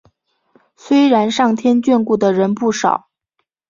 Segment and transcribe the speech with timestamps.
[0.75, 3.11] 虽然上天眷顾的人不少